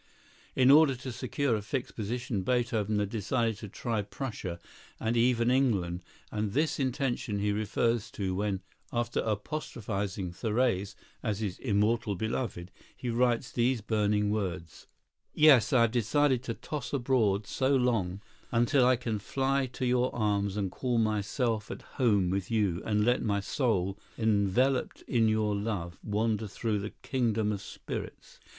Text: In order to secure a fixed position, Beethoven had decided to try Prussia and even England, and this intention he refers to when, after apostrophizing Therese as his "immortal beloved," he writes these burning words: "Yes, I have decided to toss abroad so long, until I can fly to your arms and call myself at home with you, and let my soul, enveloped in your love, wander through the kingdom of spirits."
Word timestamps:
In 0.55 0.71
order 0.71 0.95
to 0.95 1.11
secure 1.11 1.55
a 1.55 1.61
fixed 1.61 1.95
position, 1.95 2.41
Beethoven 2.41 2.97
had 2.97 3.09
decided 3.11 3.57
to 3.57 3.69
try 3.69 4.01
Prussia 4.01 4.59
and 4.99 5.15
even 5.15 5.51
England, 5.51 6.01
and 6.31 6.53
this 6.53 6.79
intention 6.79 7.37
he 7.37 7.51
refers 7.51 8.09
to 8.13 8.33
when, 8.33 8.61
after 8.91 9.19
apostrophizing 9.19 10.31
Therese 10.31 10.95
as 11.21 11.39
his 11.39 11.59
"immortal 11.59 12.15
beloved," 12.15 12.71
he 12.97 13.11
writes 13.11 13.51
these 13.51 13.81
burning 13.81 14.31
words: 14.31 14.87
"Yes, 15.35 15.71
I 15.71 15.81
have 15.81 15.91
decided 15.91 16.41
to 16.45 16.55
toss 16.55 16.93
abroad 16.93 17.45
so 17.45 17.75
long, 17.75 18.21
until 18.51 18.83
I 18.87 18.95
can 18.95 19.19
fly 19.19 19.67
to 19.73 19.85
your 19.85 20.09
arms 20.15 20.57
and 20.57 20.71
call 20.71 20.97
myself 20.97 21.69
at 21.69 21.83
home 21.83 22.31
with 22.31 22.49
you, 22.49 22.81
and 22.87 23.05
let 23.05 23.21
my 23.21 23.39
soul, 23.39 23.99
enveloped 24.17 25.03
in 25.03 25.27
your 25.27 25.55
love, 25.55 25.99
wander 26.03 26.47
through 26.47 26.79
the 26.79 26.93
kingdom 27.03 27.51
of 27.51 27.61
spirits." 27.61 28.39